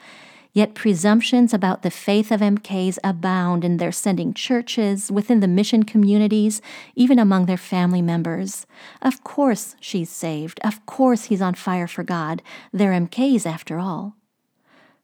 Yet 0.53 0.73
presumptions 0.73 1.53
about 1.53 1.81
the 1.81 1.91
faith 1.91 2.31
of 2.31 2.39
MKs 2.39 2.97
abound 3.03 3.65
in 3.65 3.75
their 3.75 3.91
sending 3.91 4.33
churches, 4.33 5.11
within 5.11 5.41
the 5.41 5.49
mission 5.49 5.83
communities, 5.83 6.61
even 6.95 7.19
among 7.19 7.45
their 7.45 7.57
family 7.57 8.01
members. 8.01 8.65
Of 9.01 9.21
course 9.25 9.75
she's 9.81 10.09
saved. 10.09 10.61
Of 10.63 10.85
course 10.85 11.25
he's 11.25 11.41
on 11.41 11.55
fire 11.55 11.87
for 11.87 12.03
God. 12.03 12.41
They're 12.71 12.93
MKs 12.93 13.45
after 13.45 13.79
all. 13.79 14.15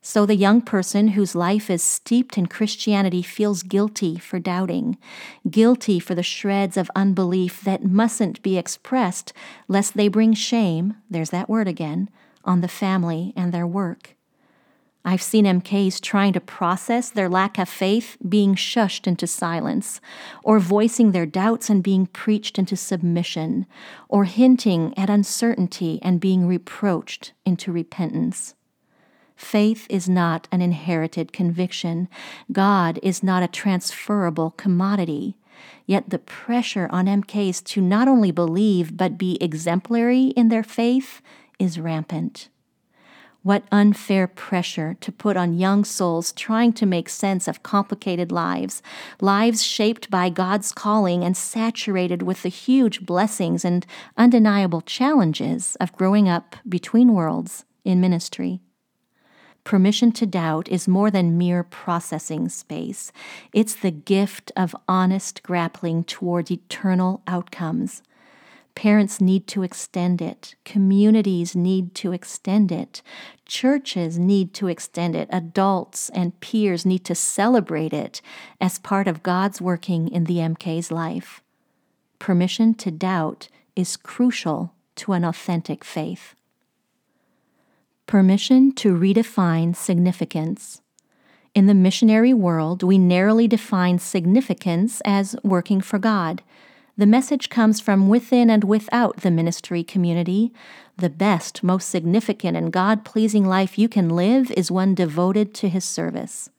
So 0.03 0.25
the 0.25 0.35
young 0.35 0.61
person 0.61 1.09
whose 1.09 1.35
life 1.35 1.69
is 1.69 1.83
steeped 1.83 2.35
in 2.35 2.47
Christianity 2.47 3.21
feels 3.21 3.61
guilty 3.61 4.17
for 4.17 4.39
doubting, 4.39 4.97
guilty 5.47 5.99
for 5.99 6.15
the 6.15 6.23
shreds 6.23 6.75
of 6.75 6.89
unbelief 6.95 7.61
that 7.61 7.85
mustn't 7.85 8.41
be 8.41 8.57
expressed 8.57 9.31
lest 9.67 9.95
they 9.95 10.07
bring 10.07 10.33
shame, 10.33 10.95
there's 11.07 11.29
that 11.29 11.47
word 11.49 11.67
again, 11.67 12.09
on 12.43 12.61
the 12.61 12.67
family 12.67 13.31
and 13.35 13.53
their 13.53 13.67
work. 13.67 14.15
I've 15.05 15.21
seen 15.21 15.45
MKs 15.45 16.01
trying 16.01 16.33
to 16.33 16.39
process 16.39 17.09
their 17.09 17.29
lack 17.29 17.59
of 17.59 17.69
faith 17.69 18.17
being 18.27 18.55
shushed 18.55 19.05
into 19.05 19.27
silence, 19.27 20.01
or 20.43 20.59
voicing 20.59 21.11
their 21.11 21.25
doubts 21.27 21.69
and 21.69 21.83
being 21.83 22.07
preached 22.07 22.57
into 22.57 22.75
submission, 22.75 23.67
or 24.09 24.25
hinting 24.25 24.97
at 24.97 25.09
uncertainty 25.09 25.99
and 26.01 26.19
being 26.19 26.47
reproached 26.47 27.33
into 27.45 27.71
repentance. 27.71 28.55
Faith 29.41 29.87
is 29.89 30.07
not 30.07 30.47
an 30.51 30.61
inherited 30.61 31.33
conviction. 31.33 32.07
God 32.51 32.99
is 33.01 33.23
not 33.23 33.41
a 33.43 33.47
transferable 33.47 34.51
commodity. 34.51 35.35
Yet 35.85 36.11
the 36.11 36.19
pressure 36.19 36.87
on 36.91 37.07
MKs 37.07 37.61
to 37.65 37.81
not 37.81 38.07
only 38.07 38.31
believe 38.31 38.95
but 38.95 39.17
be 39.17 39.37
exemplary 39.41 40.27
in 40.27 40.49
their 40.49 40.63
faith 40.63 41.21
is 41.59 41.79
rampant. 41.79 42.49
What 43.41 43.65
unfair 43.71 44.27
pressure 44.27 44.95
to 45.01 45.11
put 45.11 45.35
on 45.35 45.57
young 45.57 45.83
souls 45.85 46.31
trying 46.31 46.71
to 46.73 46.85
make 46.85 47.09
sense 47.09 47.47
of 47.47 47.63
complicated 47.63 48.31
lives, 48.31 48.83
lives 49.19 49.63
shaped 49.63 50.11
by 50.11 50.29
God's 50.29 50.71
calling 50.71 51.23
and 51.23 51.35
saturated 51.35 52.21
with 52.21 52.43
the 52.43 52.49
huge 52.49 53.05
blessings 53.05 53.65
and 53.65 53.87
undeniable 54.15 54.81
challenges 54.81 55.75
of 55.81 55.91
growing 55.93 56.29
up 56.29 56.55
between 56.69 57.15
worlds 57.15 57.65
in 57.83 57.99
ministry. 57.99 58.61
Permission 59.63 60.11
to 60.13 60.25
doubt 60.25 60.67
is 60.69 60.87
more 60.87 61.11
than 61.11 61.37
mere 61.37 61.63
processing 61.63 62.49
space. 62.49 63.11
It's 63.53 63.75
the 63.75 63.91
gift 63.91 64.51
of 64.55 64.75
honest 64.87 65.43
grappling 65.43 66.03
toward 66.03 66.49
eternal 66.49 67.21
outcomes. 67.27 68.01
Parents 68.73 69.19
need 69.21 69.47
to 69.47 69.63
extend 69.63 70.21
it. 70.21 70.55
Communities 70.65 71.55
need 71.55 71.93
to 71.95 72.13
extend 72.13 72.71
it. 72.71 73.01
Churches 73.45 74.17
need 74.17 74.53
to 74.55 74.67
extend 74.67 75.15
it. 75.15 75.29
Adults 75.31 76.09
and 76.09 76.39
peers 76.39 76.85
need 76.85 77.03
to 77.05 77.15
celebrate 77.15 77.93
it 77.93 78.21
as 78.59 78.79
part 78.79 79.07
of 79.07 79.23
God's 79.23 79.61
working 79.61 80.07
in 80.07 80.23
the 80.23 80.37
MK's 80.37 80.89
life. 80.91 81.43
Permission 82.17 82.73
to 82.75 82.91
doubt 82.91 83.49
is 83.75 83.97
crucial 83.97 84.73
to 84.95 85.13
an 85.13 85.25
authentic 85.25 85.83
faith. 85.83 86.33
Permission 88.11 88.73
to 88.73 88.93
redefine 88.93 89.73
significance. 89.73 90.81
In 91.55 91.67
the 91.67 91.73
missionary 91.73 92.33
world, 92.33 92.83
we 92.83 92.97
narrowly 92.97 93.47
define 93.47 93.99
significance 93.99 95.01
as 95.05 95.37
working 95.45 95.79
for 95.79 95.97
God. 95.97 96.43
The 96.97 97.05
message 97.05 97.47
comes 97.47 97.79
from 97.79 98.09
within 98.09 98.49
and 98.49 98.65
without 98.65 99.21
the 99.21 99.31
ministry 99.31 99.81
community. 99.81 100.51
The 100.97 101.09
best, 101.09 101.63
most 101.63 101.89
significant, 101.89 102.57
and 102.57 102.73
God 102.73 103.05
pleasing 103.05 103.45
life 103.45 103.79
you 103.79 103.87
can 103.87 104.09
live 104.09 104.51
is 104.57 104.69
one 104.69 104.93
devoted 104.93 105.53
to 105.53 105.69
His 105.69 105.85
service. 105.85 106.49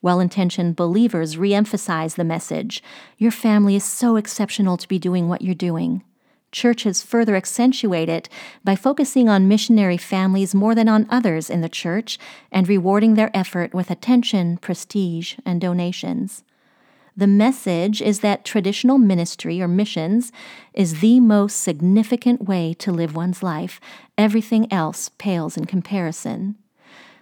Well 0.00 0.18
intentioned 0.18 0.76
believers 0.76 1.36
re 1.36 1.52
emphasize 1.52 2.14
the 2.14 2.24
message 2.24 2.82
Your 3.18 3.32
family 3.32 3.76
is 3.76 3.84
so 3.84 4.16
exceptional 4.16 4.78
to 4.78 4.88
be 4.88 4.98
doing 4.98 5.28
what 5.28 5.42
you're 5.42 5.54
doing. 5.54 6.04
Churches 6.52 7.02
further 7.02 7.36
accentuate 7.36 8.08
it 8.08 8.28
by 8.64 8.76
focusing 8.76 9.28
on 9.28 9.48
missionary 9.48 9.96
families 9.96 10.54
more 10.54 10.74
than 10.74 10.88
on 10.88 11.06
others 11.10 11.50
in 11.50 11.60
the 11.60 11.68
church 11.68 12.18
and 12.50 12.68
rewarding 12.68 13.14
their 13.14 13.30
effort 13.36 13.74
with 13.74 13.90
attention, 13.90 14.56
prestige, 14.58 15.34
and 15.44 15.60
donations. 15.60 16.44
The 17.18 17.26
message 17.26 18.02
is 18.02 18.20
that 18.20 18.44
traditional 18.44 18.98
ministry 18.98 19.62
or 19.62 19.68
missions 19.68 20.32
is 20.74 21.00
the 21.00 21.18
most 21.18 21.60
significant 21.60 22.46
way 22.46 22.74
to 22.74 22.92
live 22.92 23.16
one's 23.16 23.42
life. 23.42 23.80
Everything 24.18 24.70
else 24.70 25.08
pales 25.16 25.56
in 25.56 25.64
comparison. 25.64 26.56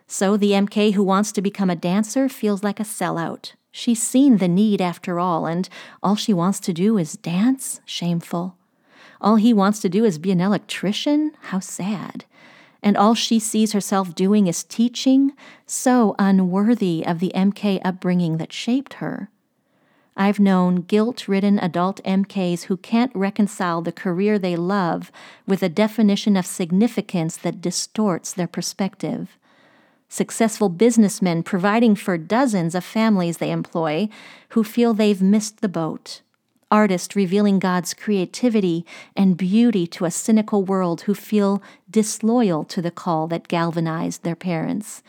So 0.09 0.37
the 0.37 0.50
MK 0.50 0.95
who 0.95 1.04
wants 1.04 1.31
to 1.33 1.43
become 1.43 1.71
a 1.71 1.76
dancer 1.76 2.28
feels 2.28 2.64
like 2.64 2.81
a 2.81 2.85
sellout. 2.85 3.52
She's 3.71 4.02
seen 4.02 4.38
the 4.38 4.49
need 4.49 4.81
after 4.81 5.19
all, 5.19 5.47
and 5.47 5.69
all 6.02 6.16
she 6.16 6.33
wants 6.33 6.61
to 6.61 6.73
do 6.73 6.99
is 6.99 7.16
dance? 7.16 7.81
Shameful. 7.85 8.57
All 9.25 9.37
he 9.37 9.54
wants 9.54 9.81
to 9.81 9.88
do 9.88 10.04
is 10.04 10.19
be 10.19 10.33
an 10.33 10.43
electrician? 10.43 11.33
How 11.45 11.59
sad. 11.59 12.26
And 12.83 12.95
all 12.95 13.14
she 13.14 13.38
sees 13.38 13.73
herself 13.73 14.14
doing 14.14 14.49
is 14.49 14.62
teaching? 14.62 15.33
So 15.66 16.14
unworthy 16.19 17.02
of 17.07 17.21
the 17.21 17.33
MK 17.35 17.81
upbringing 17.83 18.37
that 18.37 18.52
shaped 18.52 18.95
her. 18.95 19.31
I've 20.14 20.38
known 20.38 20.83
guilt 20.83 21.26
ridden 21.26 21.59
adult 21.59 22.02
MKs 22.04 22.64
who 22.64 22.76
can't 22.76 23.11
reconcile 23.14 23.81
the 23.81 23.93
career 23.93 24.38
they 24.38 24.57
love 24.57 25.11
with 25.47 25.62
a 25.62 25.71
definition 25.71 26.37
of 26.37 26.45
significance 26.45 27.38
that 27.38 27.62
distorts 27.62 28.31
their 28.31 28.47
perspective. 28.47 29.38
successful 30.07 30.69
businessmen 30.69 31.43
providing 31.43 31.97
for 31.97 32.19
dozens 32.19 32.75
of 32.75 32.85
families 32.85 33.38
they 33.38 33.50
employ 33.50 34.07
who 34.50 34.62
feel 34.62 34.95
they've 34.95 35.23
missed 35.23 35.62
the 35.62 35.69
boat, 35.69 36.21
artists 36.75 37.14
revealing 37.14 37.61
God's 37.61 37.95
creativity 37.95 38.85
and 39.14 39.37
beauty 39.37 39.87
to 39.87 40.07
a 40.07 40.11
cynical 40.11 40.64
world 40.64 41.02
who 41.02 41.14
feel 41.14 41.62
disloyal 41.88 42.64
to 42.64 42.83
the 42.83 42.90
call 42.90 43.28
that 43.28 43.47
galvanized 43.47 44.25
their 44.25 44.35
parents, 44.35 45.00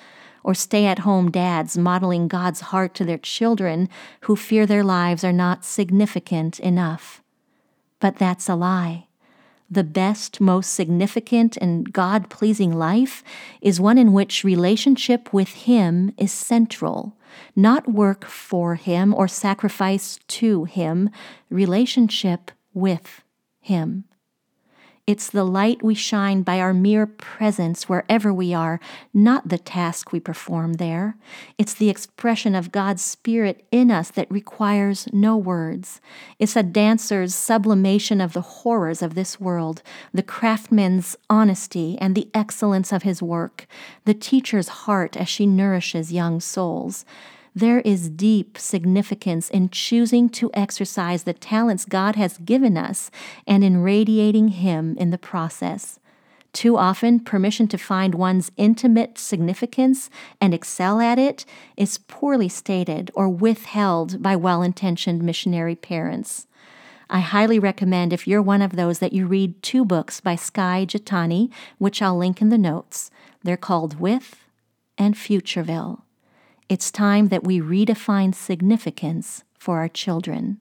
or 0.44 0.54
stay 0.54 0.86
at 0.86 1.00
home 1.00 1.32
dads 1.32 1.76
modeling 1.76 2.28
God's 2.28 2.62
heart 2.70 2.94
to 2.94 3.04
their 3.04 3.18
children 3.18 3.90
who 4.22 4.36
fear 4.36 4.68
their 4.68 4.84
lives 4.84 5.24
are 5.24 5.34
not 5.34 5.66
significant 5.66 6.60
enough. 6.60 7.24
But 8.00 8.18
that's 8.18 8.48
a 8.48 8.54
lie. 8.54 9.08
The 9.70 9.84
best, 9.84 10.40
most 10.40 10.74
significant, 10.74 11.58
and 11.58 11.92
God 11.92 12.30
pleasing 12.30 12.72
life 12.72 13.24
is 13.62 13.80
one 13.80 13.98
in 13.98 14.14
which 14.14 14.44
relationship 14.44 15.34
with 15.34 15.50
Him 15.50 16.14
is 16.18 16.32
central, 16.32 17.18
not 17.56 17.92
work 17.92 18.26
for 18.26 18.76
Him 18.76 19.14
or 19.14 19.28
sacrifice 19.28 20.20
to 20.28 20.66
Him, 20.66 21.10
relationship 21.50 22.52
with 22.74 23.24
Him. 23.60 24.06
It's 25.08 25.30
the 25.30 25.44
light 25.44 25.84
we 25.84 25.94
shine 25.94 26.42
by 26.42 26.60
our 26.60 26.74
mere 26.74 27.06
presence 27.06 27.88
wherever 27.88 28.34
we 28.34 28.56
are, 28.56 28.80
not 29.14 29.48
the 29.48 29.60
task 29.60 30.12
we 30.12 30.20
perform 30.20 30.74
there. 30.74 31.16
It's 31.60 31.76
the 31.76 31.92
expression 31.92 32.56
of 32.56 32.72
God's 32.72 33.04
Spirit 33.04 33.68
in 33.72 33.92
us 33.92 34.10
that 34.10 34.32
requires 34.32 35.08
no 35.14 35.38
words. 35.38 36.02
It's 36.40 36.56
a 36.56 36.64
dancer's 36.64 37.36
sublimation 37.36 38.20
of 38.20 38.34
the 38.34 38.42
horrors 38.42 39.04
of 39.04 39.14
this 39.14 39.40
world, 39.40 39.84
the 40.12 40.24
craftsman's 40.24 41.16
honesty 41.30 42.00
and 42.02 42.16
the 42.16 42.30
excellence 42.34 42.92
of 42.92 43.04
his 43.04 43.22
work, 43.22 43.68
the 44.06 44.16
teacher's 44.16 44.70
heart 44.70 45.16
as 45.16 45.30
she 45.30 45.46
nourishes 45.46 46.12
young 46.12 46.40
souls. 46.40 47.06
There 47.58 47.80
is 47.80 48.10
deep 48.10 48.58
significance 48.58 49.50
in 49.50 49.70
choosing 49.70 50.28
to 50.32 50.52
exercise 50.54 51.24
the 51.24 51.32
talents 51.32 51.86
God 51.86 52.18
has 52.18 52.38
given 52.38 52.76
us 52.76 53.10
and 53.48 53.64
in 53.64 53.78
radiating 53.82 54.50
Him 54.50 54.98
in 54.98 55.12
the 55.12 55.18
process. 55.18 55.98
Too 56.52 56.76
often, 56.76 57.22
permission 57.22 57.70
to 57.70 57.78
find 57.78 58.14
one's 58.14 58.52
intimate 58.58 59.18
significance 59.18 60.10
and 60.42 60.54
excel 60.54 61.00
at 61.00 61.18
it 61.18 61.46
is 61.78 61.98
poorly 61.98 62.50
stated 62.50 63.10
or 63.14 63.30
withheld 63.30 64.22
by 64.22 64.36
well 64.36 64.62
intentioned 64.62 65.24
missionary 65.24 65.76
parents. 65.76 66.48
I 67.10 67.20
highly 67.22 67.60
recommend, 67.60 68.12
if 68.12 68.28
you're 68.28 68.42
one 68.42 68.62
of 68.62 68.76
those, 68.76 69.00
that 69.00 69.14
you 69.14 69.28
read 69.28 69.64
two 69.64 69.86
books 69.86 70.20
by 70.20 70.36
Skye 70.36 70.86
Jethani, 70.86 71.52
which 71.78 72.02
I'll 72.02 72.18
link 72.18 72.42
in 72.42 72.50
the 72.50 72.58
notes. 72.58 73.12
They're 73.44 73.56
called 73.56 74.00
With 74.00 74.44
and 74.98 75.16
Futureville. 75.16 76.05
It's 76.68 76.90
time 76.90 77.28
that 77.28 77.44
we 77.44 77.60
redefine 77.60 78.34
significance 78.34 79.44
for 79.58 79.78
our 79.78 79.88
children. 79.88 80.60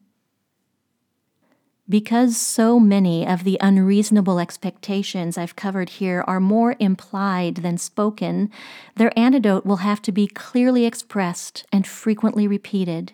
Because 1.88 2.36
so 2.36 2.78
many 2.78 3.26
of 3.26 3.44
the 3.44 3.58
unreasonable 3.60 4.38
expectations 4.38 5.38
I've 5.38 5.56
covered 5.56 5.90
here 5.90 6.22
are 6.26 6.40
more 6.40 6.76
implied 6.78 7.56
than 7.56 7.78
spoken, 7.78 8.50
their 8.96 9.18
antidote 9.18 9.64
will 9.64 9.76
have 9.76 10.02
to 10.02 10.12
be 10.12 10.26
clearly 10.26 10.84
expressed 10.84 11.64
and 11.72 11.86
frequently 11.86 12.46
repeated. 12.46 13.12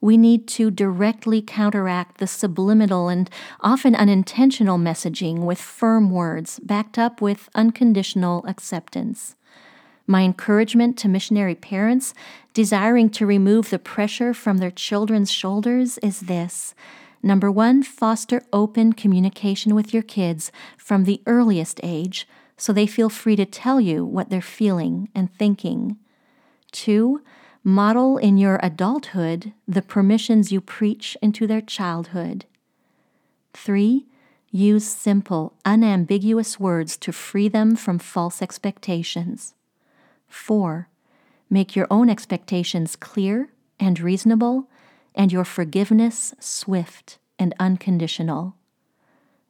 We 0.00 0.16
need 0.16 0.46
to 0.48 0.70
directly 0.70 1.42
counteract 1.42 2.18
the 2.18 2.26
subliminal 2.26 3.08
and 3.08 3.28
often 3.60 3.94
unintentional 3.94 4.78
messaging 4.78 5.40
with 5.40 5.60
firm 5.60 6.10
words 6.10 6.60
backed 6.60 6.98
up 6.98 7.20
with 7.20 7.48
unconditional 7.54 8.44
acceptance. 8.46 9.34
My 10.10 10.22
encouragement 10.22 10.96
to 10.98 11.08
missionary 11.08 11.54
parents 11.54 12.14
desiring 12.54 13.10
to 13.10 13.26
remove 13.26 13.68
the 13.68 13.78
pressure 13.78 14.32
from 14.32 14.56
their 14.56 14.70
children's 14.70 15.30
shoulders 15.30 15.98
is 15.98 16.20
this. 16.20 16.74
Number 17.22 17.50
one, 17.50 17.82
foster 17.82 18.42
open 18.50 18.94
communication 18.94 19.74
with 19.74 19.92
your 19.92 20.02
kids 20.02 20.50
from 20.78 21.04
the 21.04 21.20
earliest 21.26 21.78
age 21.82 22.26
so 22.56 22.72
they 22.72 22.86
feel 22.86 23.10
free 23.10 23.36
to 23.36 23.44
tell 23.44 23.82
you 23.82 24.02
what 24.02 24.30
they're 24.30 24.40
feeling 24.40 25.10
and 25.14 25.30
thinking. 25.34 25.98
Two, 26.72 27.20
model 27.62 28.16
in 28.16 28.38
your 28.38 28.58
adulthood 28.62 29.52
the 29.66 29.82
permissions 29.82 30.50
you 30.50 30.62
preach 30.62 31.18
into 31.20 31.46
their 31.46 31.60
childhood. 31.60 32.46
Three, 33.52 34.06
use 34.50 34.86
simple, 34.86 35.52
unambiguous 35.66 36.58
words 36.58 36.96
to 36.96 37.12
free 37.12 37.48
them 37.48 37.76
from 37.76 37.98
false 37.98 38.40
expectations. 38.40 39.52
4. 40.28 40.88
Make 41.50 41.74
your 41.74 41.86
own 41.90 42.10
expectations 42.10 42.96
clear 42.96 43.50
and 43.80 43.98
reasonable, 44.00 44.68
and 45.14 45.32
your 45.32 45.44
forgiveness 45.44 46.34
swift 46.38 47.18
and 47.38 47.54
unconditional. 47.58 48.54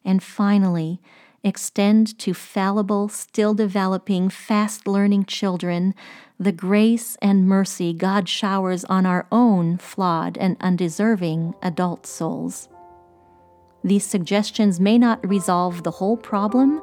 And 0.05 0.23
finally, 0.23 1.01
extend 1.43 2.19
to 2.19 2.35
fallible, 2.35 3.09
still 3.09 3.55
developing, 3.55 4.29
fast 4.29 4.87
learning 4.87 5.25
children 5.25 5.95
the 6.41 6.53
grace 6.53 7.17
and 7.21 7.49
mercy 7.49 7.93
God 7.93 8.29
showers 8.29 8.85
on 8.85 9.05
our 9.05 9.27
own 9.33 9.77
flawed 9.77 10.39
and 10.39 10.57
undeserving 10.61 11.55
adult 11.63 12.07
souls. 12.07 12.69
These 13.83 14.05
suggestions 14.05 14.79
may 14.79 14.99
not 14.99 15.27
resolve 15.29 15.83
the 15.83 15.93
whole 15.93 16.17
problem 16.17 16.81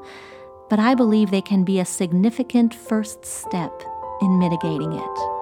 but 0.69 0.79
I 0.79 0.95
believe 0.95 1.31
they 1.31 1.41
can 1.41 1.63
be 1.63 1.79
a 1.79 1.85
significant 1.85 2.73
first 2.73 3.25
step 3.25 3.83
in 4.21 4.39
mitigating 4.39 4.93
it. 4.93 5.35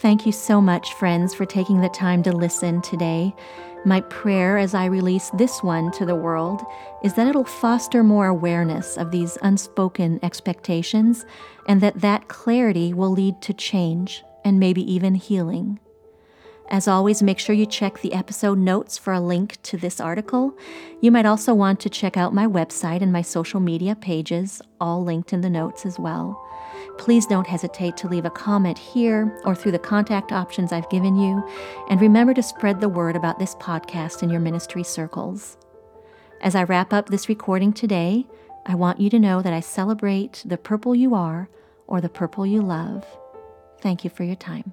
Thank 0.00 0.26
you 0.26 0.32
so 0.32 0.60
much, 0.60 0.92
friends, 0.94 1.34
for 1.34 1.46
taking 1.46 1.80
the 1.80 1.88
time 1.88 2.22
to 2.24 2.32
listen 2.32 2.82
today. 2.82 3.34
My 3.86 4.02
prayer 4.02 4.58
as 4.58 4.74
I 4.74 4.84
release 4.84 5.30
this 5.30 5.62
one 5.62 5.90
to 5.92 6.04
the 6.04 6.14
world 6.14 6.62
is 7.02 7.14
that 7.14 7.26
it'll 7.26 7.44
foster 7.44 8.02
more 8.02 8.26
awareness 8.26 8.98
of 8.98 9.10
these 9.10 9.38
unspoken 9.40 10.20
expectations 10.22 11.24
and 11.68 11.80
that 11.80 12.00
that 12.00 12.28
clarity 12.28 12.92
will 12.92 13.12
lead 13.12 13.40
to 13.42 13.54
change 13.54 14.22
and 14.44 14.60
maybe 14.60 14.82
even 14.92 15.14
healing. 15.14 15.78
As 16.74 16.88
always, 16.88 17.22
make 17.22 17.38
sure 17.38 17.54
you 17.54 17.66
check 17.66 18.00
the 18.00 18.12
episode 18.12 18.58
notes 18.58 18.98
for 18.98 19.12
a 19.12 19.20
link 19.20 19.62
to 19.62 19.76
this 19.76 20.00
article. 20.00 20.58
You 21.00 21.12
might 21.12 21.24
also 21.24 21.54
want 21.54 21.78
to 21.78 21.88
check 21.88 22.16
out 22.16 22.34
my 22.34 22.48
website 22.48 23.00
and 23.00 23.12
my 23.12 23.22
social 23.22 23.60
media 23.60 23.94
pages, 23.94 24.60
all 24.80 25.04
linked 25.04 25.32
in 25.32 25.40
the 25.40 25.48
notes 25.48 25.86
as 25.86 26.00
well. 26.00 26.44
Please 26.98 27.26
don't 27.26 27.46
hesitate 27.46 27.96
to 27.98 28.08
leave 28.08 28.24
a 28.24 28.30
comment 28.30 28.76
here 28.76 29.40
or 29.44 29.54
through 29.54 29.70
the 29.70 29.78
contact 29.78 30.32
options 30.32 30.72
I've 30.72 30.90
given 30.90 31.14
you, 31.14 31.48
and 31.90 32.00
remember 32.00 32.34
to 32.34 32.42
spread 32.42 32.80
the 32.80 32.88
word 32.88 33.14
about 33.14 33.38
this 33.38 33.54
podcast 33.54 34.24
in 34.24 34.28
your 34.28 34.40
ministry 34.40 34.82
circles. 34.82 35.56
As 36.40 36.56
I 36.56 36.64
wrap 36.64 36.92
up 36.92 37.08
this 37.08 37.28
recording 37.28 37.72
today, 37.72 38.26
I 38.66 38.74
want 38.74 38.98
you 38.98 39.10
to 39.10 39.20
know 39.20 39.42
that 39.42 39.52
I 39.52 39.60
celebrate 39.60 40.42
the 40.44 40.58
purple 40.58 40.96
you 40.96 41.14
are 41.14 41.48
or 41.86 42.00
the 42.00 42.08
purple 42.08 42.44
you 42.44 42.62
love. 42.62 43.06
Thank 43.80 44.02
you 44.02 44.10
for 44.10 44.24
your 44.24 44.34
time. 44.34 44.72